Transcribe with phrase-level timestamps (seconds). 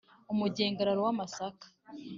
[0.33, 1.65] Umugengararo w'amasaka.